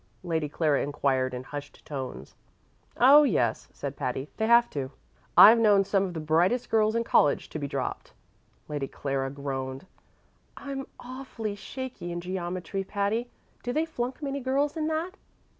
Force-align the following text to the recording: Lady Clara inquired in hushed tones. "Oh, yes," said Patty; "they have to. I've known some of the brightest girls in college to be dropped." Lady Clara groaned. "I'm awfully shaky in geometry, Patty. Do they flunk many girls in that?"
Lady 0.23 0.49
Clara 0.49 0.81
inquired 0.81 1.31
in 1.31 1.43
hushed 1.43 1.85
tones. 1.85 2.33
"Oh, 2.97 3.21
yes," 3.21 3.67
said 3.71 3.95
Patty; 3.95 4.29
"they 4.37 4.47
have 4.47 4.67
to. 4.71 4.89
I've 5.37 5.59
known 5.59 5.83
some 5.83 6.05
of 6.05 6.15
the 6.15 6.19
brightest 6.19 6.71
girls 6.71 6.95
in 6.95 7.03
college 7.03 7.49
to 7.49 7.59
be 7.59 7.67
dropped." 7.67 8.11
Lady 8.67 8.87
Clara 8.87 9.29
groaned. 9.29 9.85
"I'm 10.57 10.87
awfully 10.99 11.53
shaky 11.53 12.11
in 12.11 12.19
geometry, 12.19 12.83
Patty. 12.83 13.29
Do 13.61 13.71
they 13.71 13.85
flunk 13.85 14.23
many 14.23 14.39
girls 14.39 14.75
in 14.75 14.87
that?" 14.87 15.17